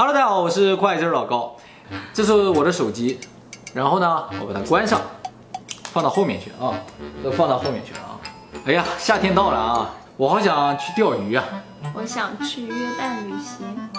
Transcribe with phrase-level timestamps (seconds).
[0.00, 1.54] Hello，大家好，我是会计老高，
[2.14, 3.20] 这是我的手机，
[3.74, 4.98] 然后呢，我把它关上，
[5.92, 6.72] 放到后面去啊，
[7.22, 8.16] 都放到后面去了啊。
[8.64, 11.44] 哎呀，夏天到了啊，我好想去钓鱼啊。
[11.92, 13.90] 我想去约旦旅行。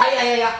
[0.00, 0.50] 哎呀呀呀！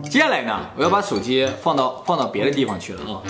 [0.08, 3.20] 接下来呢，我要把手机放到放到别的地方去了啊。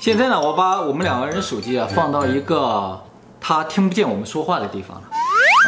[0.00, 2.98] 现在呢，我把我们两个人手机啊放到一个
[3.38, 5.02] 他听不见我们说话的地方了。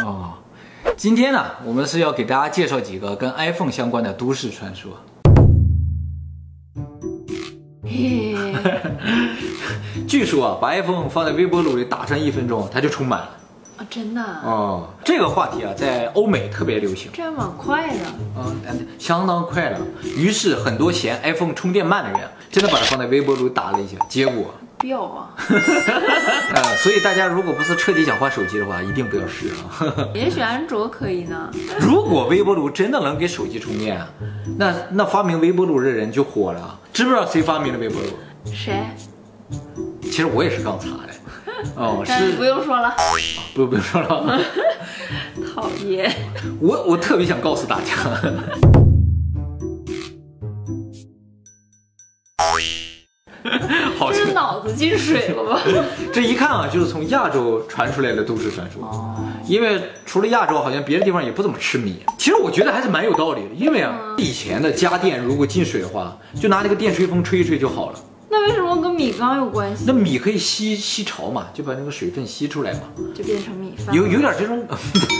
[0.05, 0.33] 哦，
[0.97, 4.91] 今天呢，我们是要给大家介绍几个跟 iPhone 相关的都市传说。
[7.83, 8.35] 嘿，
[10.07, 13.37] 据说啊，把 iPhone 放在微波炉里打上一分钟，它就充满了。
[13.77, 17.11] 啊，真的啊，哦，这个话题啊，在欧美特别流行。
[17.13, 18.05] 这样蛮快的。
[18.39, 18.49] 啊，
[18.97, 19.79] 相当快了。
[20.17, 25.29] 于是很多嫌 iPhone 充电慢的人，真的把它放在微波炉打了一下，结果，彪啊！
[26.53, 30.07] 呃，所以大家如果不是彻底想换手机的话，一定不要试啊。
[30.13, 31.49] 也许安卓可以呢。
[31.79, 34.01] 如果微波炉真的能给手机充电，
[34.57, 36.79] 那那发明微波炉的人就火了。
[36.91, 38.07] 知不知道谁发明的微波炉？
[38.53, 38.83] 谁？
[40.03, 41.13] 其实我也是刚查的。
[41.75, 42.93] 哦，是但不用说了。
[43.53, 44.39] 不不用说了。
[45.53, 46.11] 讨厌。
[46.59, 47.93] 我我特别想告诉大家，
[54.71, 55.61] 子进水了吧？
[56.13, 58.83] 这一看啊，就是从亚洲传出来的都市传说。
[58.83, 59.15] 哦，
[59.47, 61.97] 因为除了亚洲，好像别的地方也不怎么吃米。
[62.17, 67.99] 其实我觉得还是蛮有道理的，因为啊，以前的家电如果进水的话，就拿那个电吹风吹一吹就好了。
[68.33, 69.83] 那为什么跟米缸有关系？
[69.85, 72.79] 那米可以吸吸潮嘛，就把那个水分吸出来嘛，
[73.13, 73.93] 就变成米饭。
[73.93, 74.65] 有有点这种，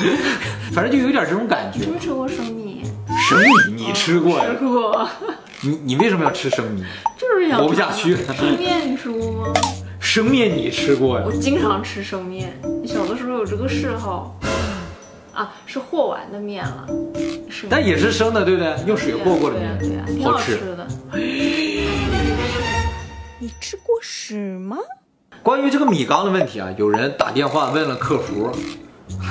[0.72, 1.92] 反正就有点这种感觉吃。
[1.92, 2.84] 没吃过生米？
[3.30, 4.66] 生米你吃过呀吃？
[4.66, 5.10] 过，
[5.64, 6.84] 你你为什么要吃生米？
[7.18, 9.54] 就是想活不下去生面你吃过吗？
[10.00, 11.32] 生面你吃过呀我？
[11.32, 14.40] 经常吃生面，小的时候有这个嗜好。
[15.34, 16.88] 啊，是和完的面了，
[17.48, 18.76] 是但也是生的，对不对？
[18.88, 20.56] 用水和过的对呀、面，对呀、挺好吃。
[20.56, 20.88] 好吃的。
[23.40, 24.78] 你吃过屎吗？
[25.44, 28.52] 关于这个米缸的问题啊，有人打电话问了客服，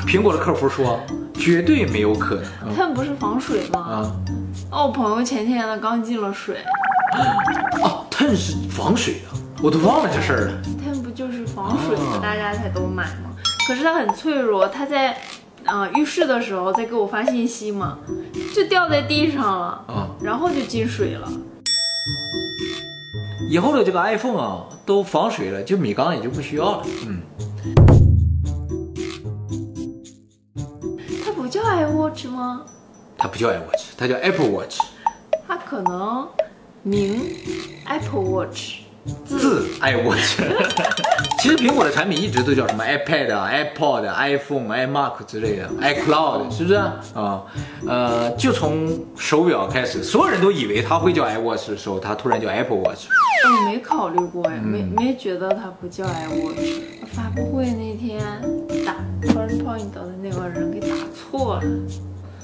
[0.06, 1.00] 苹果的客服说
[1.34, 3.80] 绝对没有可能他们不是防水吗？
[3.80, 4.12] 啊
[4.70, 6.56] 哦，我朋友前天呢刚进了水，
[7.82, 10.62] 哦，它是防水的，我都忘了这事儿了。
[10.84, 13.30] 他们不就是防水的，啊大家才都买吗？
[13.66, 15.16] 可是它很脆弱，它在
[15.64, 17.98] 啊、浴室的时候在给我发信息嘛，
[18.54, 21.28] 就掉在地上了，啊然后就进水了。
[23.48, 26.86] 以后的这个 iPhone 啊，都防水了，就米缸也就不需要了。
[27.06, 27.20] 嗯，
[32.10, 32.62] 叫 iWatch 吗？
[33.16, 34.78] 它不叫 iWatch，它叫 Apple Watch，
[35.46, 36.26] 它可能
[36.82, 37.20] 名
[37.86, 38.80] Apple Watch，
[39.24, 40.36] 字 iWatch。
[41.40, 47.44] 其实苹果的产品一直都叫什么 iPad 啊、iPod、iPhone、iMac 之类的，iCloud 是不是啊？
[47.86, 53.06] 呃，就从手表开始，所有人都以为它会叫 iWatch 的时候，它突然叫 Apple Watch。
[53.42, 56.80] 我没考虑过呀，没嗯没觉得它不叫 iWatch。
[57.12, 58.20] 发布会那天
[58.86, 60.94] 打 PowerPoint 的那个人给打
[61.30, 61.62] 错了，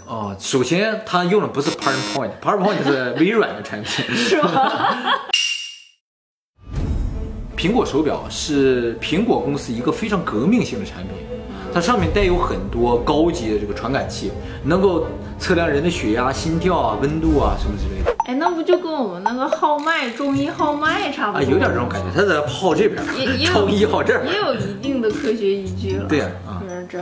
[0.07, 4.05] 哦，首先它用的不是 PowerPoint，PowerPoint 是微软的产品。
[4.15, 4.51] 是吗？
[7.57, 11.13] 苹果手表是苹果公司一个非常革命性的产品，
[11.73, 14.31] 它上面带有很多高级的这个传感器，
[14.63, 15.07] 能够
[15.39, 21.51] 测量人的血压、心跳啊、温度啊什么之类的哎，那不就跟我们那个号脉中医号脉差不啊，多？
[21.51, 22.09] 有点这种感觉。
[22.15, 24.27] 它在号这边也也，有中医号这儿。
[24.27, 26.07] 也有一定的科学依据了。
[26.07, 26.99] 对呀啊就是这，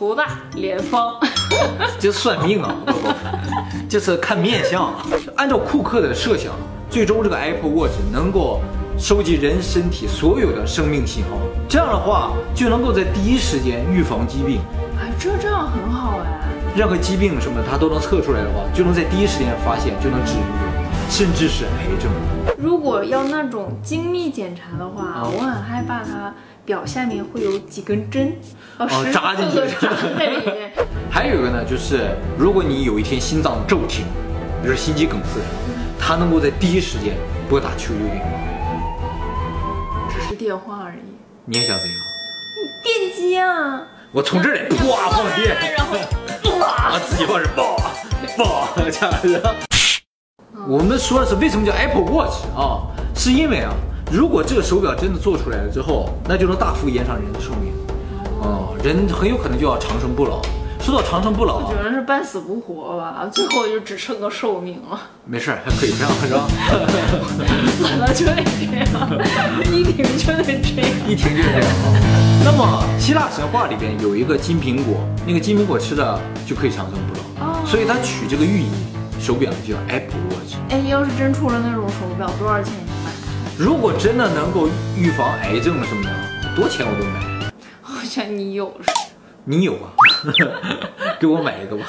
[0.00, 1.14] 头大脸方，
[2.00, 3.14] 这算命啊，宝宝，
[3.86, 5.04] 这是看面相啊。
[5.36, 6.54] 按照库克的设想，
[6.88, 8.62] 最终这个 Apple Watch 能够
[8.98, 11.36] 收集人身体所有的生命信号，
[11.68, 14.62] 这样的话就能够在第一时间预防疾病。
[14.98, 16.48] 哎，这这样很好哎。
[16.74, 22.10] 任何疾病什么它都能测出来的话，就能在第一时间发现，就能治愈，甚至是癌症。
[22.56, 26.34] 如果要那种精密检查的话，啊我很害怕它
[26.70, 28.32] 表下面会有几根针，
[28.78, 30.70] 哦哦扎进去扎在里面。
[31.10, 34.04] 还有一个呢，就是如果你有一天心脏骤停，
[34.62, 35.40] 比如心肌梗塞，
[35.98, 37.16] 它能够在第一时间
[37.48, 38.30] 拨打求救电话。
[40.14, 40.98] 只是电话而已。
[41.44, 41.96] 你也想怎样？
[42.84, 43.82] 电击啊！
[44.12, 44.76] 我从这里啪
[45.10, 45.96] 放电，然后
[46.64, 47.76] 啊，自己放这爆
[48.38, 49.42] 爆这样子。
[50.68, 52.86] 我们说的是为什么叫 Apple Watch 啊？
[53.16, 53.74] 是因为啊，
[54.10, 57.72] 如果这个手表真的做出来了之后，那就能大幅延长人的寿命。
[58.42, 60.42] 哦，人很有可能就要长生不老。
[60.80, 66.48] 说到长生不老啊我觉，得是半死不活吧，最后就只剩个寿命了，没事儿还可以这样，是吧？
[67.76, 68.88] 死了就得这样，
[69.70, 70.90] 一停就得这样。
[71.06, 71.70] 一停就是这样。
[72.42, 74.96] 那么希腊神话里边有一个金苹果，
[75.26, 77.14] 那个金苹果吃了就可以长生不
[77.44, 78.70] 老，哦所以它取这个寓意，
[79.20, 80.56] 手表就叫 Apple Watch。
[80.70, 82.72] 哎，要是真出了那种手表，多少钱？
[83.62, 84.66] 如果真的能够
[84.96, 87.52] 预防癌症什么的，多钱我都买。
[87.82, 88.90] 好像你有似
[89.44, 89.92] 你有啊？
[91.20, 91.84] 给我买一个吧。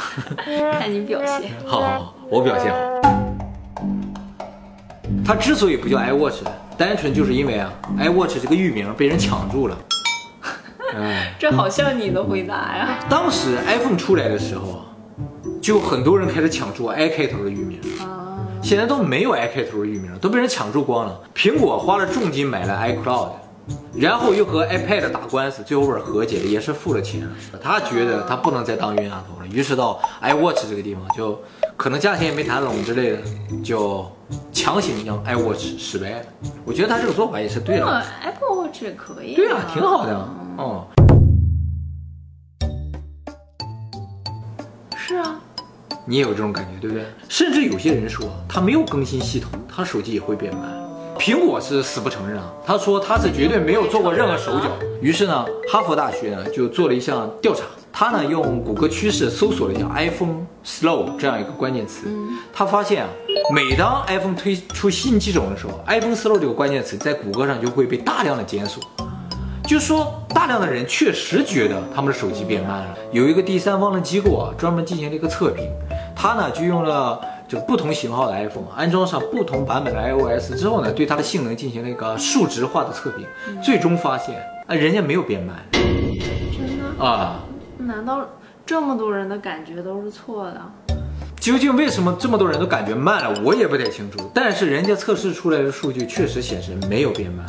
[0.77, 1.50] 看你表现。
[1.65, 2.77] 好好好，我表现好。
[5.25, 6.41] 它之所以不叫 iWatch，
[6.77, 9.77] 单纯就是因为啊，iWatch 这个域名被人抢住了。
[10.94, 13.00] 哎， 这好像你的回答呀。
[13.09, 14.83] 当时 iPhone 出来的时候啊，
[15.62, 18.00] 就很多人开始抢注 i 开头的域名，啊，
[18.62, 21.19] 现在都没有 i 开头的域名，都被人抢注光了。
[21.36, 23.30] 苹果花了重金买了 iCloud，
[23.96, 27.28] 然后又和 iPad 打官司，最后边和解了，也是付了钱。
[27.62, 31.40] 他觉得他不能再当冤大头了，于是到 iWatch 这个地方就
[31.75, 33.18] 可能价钱也没谈拢之类的，
[33.63, 34.10] 就
[34.54, 36.18] 强行让 iWatch 失败了。
[36.63, 39.36] 我觉得他这个做法也是对的，Apple Watch 也可以。
[39.36, 40.13] 对啊，挺好的，
[40.58, 40.86] 哦。
[40.98, 41.00] 是
[46.12, 47.06] 你也有这种感觉，对不对？
[47.30, 50.63] 甚至有些人说他没有更新系统，他手机也会变慢。
[51.18, 54.69] 苹果是死不承认啊，他说他是绝对没有做过任何手脚。
[55.02, 57.63] 于是呢，哈佛大学呢就做了一项调查，
[57.94, 62.08] 他呢用谷歌趋势搜索了一下 iPhone slow 这样一个关键词，
[62.52, 63.10] 他发现啊，
[63.54, 68.84] 每当 iPhone 推出新机种的时候，iPhone slow 这个关键词在谷歌上就会被大量的检索。
[69.63, 72.98] 就说，大量的人确实觉得他们的手机变慢了。
[73.13, 75.66] 有一个第三方的机构啊，专门进行了一个测评，
[76.21, 83.25] 他呢就用了就不同型号的 iPhone 安装上不同版本的 iOS 之后呢，对它的性能进行了一个数值化的测评，
[83.59, 84.35] 最终发现
[84.68, 85.81] 啊，人家没有变慢真
[87.00, 87.03] 的？
[87.03, 87.39] 啊。
[87.79, 88.23] 难道
[88.63, 90.62] 这么多人的感觉都是错的？
[91.39, 94.19] 究竟为什么这么多人都感觉慢了，我也不太清楚。
[94.31, 97.44] 但是人家测试出来的数据确实显示没有变慢，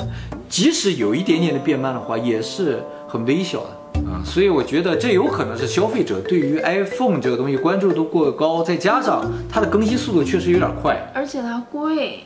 [0.48, 3.76] 即使有一点点的变慢的话，也是很微小的
[4.06, 4.22] 啊。
[4.24, 11.10] 所以我觉得这有可能是消费者对于 iPhone 这个东西关注度过高，再加上它的更新速度确实有点快。
[11.14, 12.24] 而且它贵。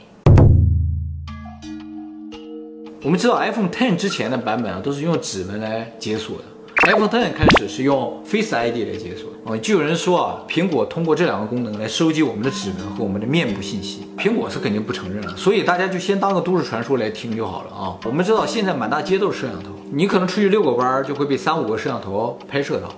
[3.02, 6.44] 我们知道 iPhone Ten 之前的版本啊，都是用指纹来解锁的。
[6.86, 17.98] iPhone Ten 开始是用 Face ID 来解锁，哦，就有人说啊，苹果通过这两个功能来收集我们的指纹和我们的面部信息，苹果是肯定不承认了，所以大家就先当个都市传说来听就好了啊。
[18.04, 22.88] 我们知道现在满大街都是摄像头，你可能出去遛个弯儿就会被三五个摄像头拍摄到，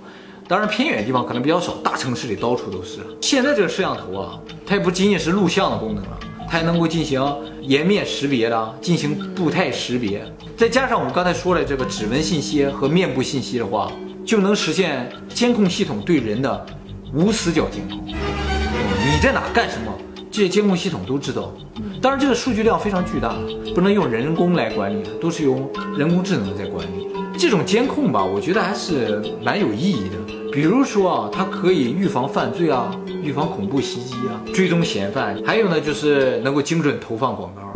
[0.47, 2.99] 当然偏远地方可能比较少，大城市里到处都是。
[3.21, 6.19] 现在这个摄像头啊，它也不仅仅是录像的功能了。
[6.49, 7.23] 它还能够进行
[7.61, 10.25] 颜面识别的，进行步态识别，
[10.57, 13.91] 再加上我们刚才说的这个指纹信息和面部信息的话，
[14.25, 16.65] 就能实现监控系统对人的
[17.13, 18.03] 无死角监控。
[18.07, 19.93] 你在哪干什么，
[20.31, 21.53] 这些监控系统都知道。
[22.01, 23.35] 当然，这个数据量非常巨大，
[23.75, 27.07] 不能用人工来管理，都是由人工智能在管理。
[27.37, 30.38] 这种监控吧，我觉得还是蛮有意义的。
[30.51, 32.91] 比如说啊，它可以预防犯罪啊，
[33.23, 37.71] 预防恐怖袭击啊，追踪嫌犯，还有呢，就是能够精准投放广告。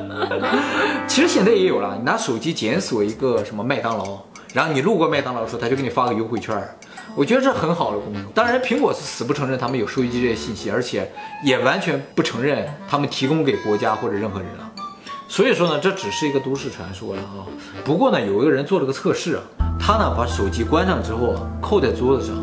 [1.08, 4.18] 其实现在也有了，你拿手机检索一个什么麦当劳，
[4.52, 6.56] 然后你路过麦当劳的时候，他就给你发个优惠券。
[7.16, 8.24] 我觉得这很好的功能。
[8.34, 11.10] 当然，苹果是死不承认他们有收集这些信息，而且
[11.42, 14.70] 也完全不承认他们提供给国家或者任何人了。
[15.30, 17.46] 所以说呢，这只是一个都市传说了啊。
[17.84, 19.38] 不过呢，有一个人做了个测试，
[19.78, 22.34] 他呢把手机关上之后啊，扣在桌子上，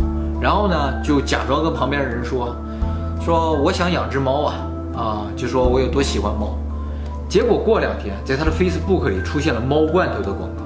[0.42, 2.56] 然后呢就假装跟旁边的人说，
[3.20, 4.56] 说我想养只猫啊
[4.96, 6.58] 啊，就说我有多喜欢猫。
[7.28, 10.64] 结果过两天，在他的 Facebook 里出现了猫罐头的广告。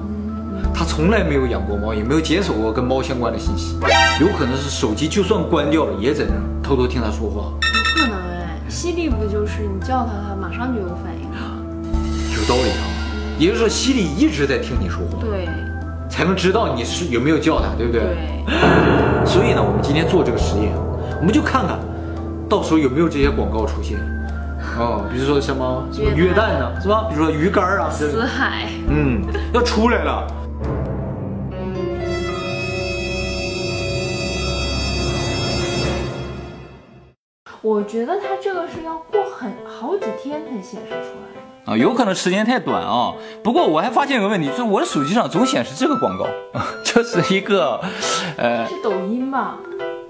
[0.72, 3.74] 他从来没有养过猫，也没有解锁过跟猫相关的信息，
[4.20, 11.11] 有可能是手机就算关掉了，也在那偷偷听他说话，不可能哎，犀利不就是你叫它，它马上就有反应
[12.48, 12.84] 道理啊。
[13.38, 15.48] 也就是说，心里一直在听你说话，对
[16.08, 18.02] 才能知道你是有没有叫他，对不对？
[18.02, 18.44] 对，
[19.26, 20.72] 所以呢，我们今天做这个实验，
[21.18, 21.78] 我们就看看，
[22.48, 23.98] 到时候有没有这些广告出现。
[24.78, 27.06] 哦，比如说什么什么约约旦呢，是吧？
[27.10, 28.68] 比如说鱼竿啊，死海。
[28.88, 29.22] 嗯，
[29.52, 30.26] 要出来了。
[37.60, 41.42] 我觉得他这个是要过很好几天才显示出来。
[41.64, 43.12] 啊，有可能时间太短啊。
[43.42, 46.26] 不过我还发现一个问题，就是我的手机上总显示这个广告，
[46.84, 47.80] 就是一个，
[48.36, 49.56] 呃，是抖音吧？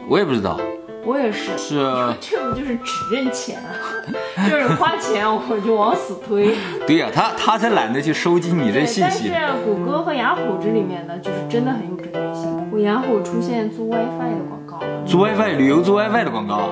[0.08, 0.58] 我也不知道，
[1.04, 1.56] 我也是。
[1.58, 1.76] 是
[2.20, 3.70] 这不就是只认钱啊？
[4.50, 6.54] 就是花钱我就往死推。
[6.86, 9.30] 对呀、他他才懒得去收集你这对，信息。
[9.32, 14.80] 但是谷歌和雅虎这里面呢，就是真的很有针对性，我雅虎出现租 WiFi 的广告。
[15.06, 16.70] 租 WiFi 旅游租 WiFi 的广告。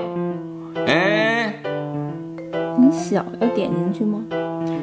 [0.86, 1.54] 哎，
[2.78, 4.24] 你想要点进去吗？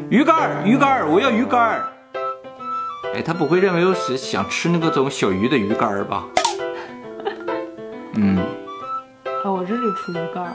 [0.09, 1.89] 鱼竿儿，鱼竿儿，我要鱼竿儿。
[3.13, 6.23] 哎，他不会认为我是想吃那个种小鱼的鱼竿儿吧？
[8.15, 8.37] 嗯，
[9.43, 10.53] 啊，我这里出鱼竿儿，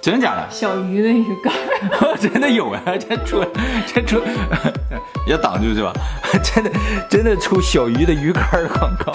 [0.00, 0.46] 真的假的？
[0.50, 2.16] 小鱼的鱼竿儿。
[2.20, 3.44] 真的有啊，这出
[3.86, 4.20] 这出
[5.26, 5.92] 要挡住是吧？
[6.42, 6.70] 真的
[7.08, 9.12] 真的出小鱼的鱼竿儿广告。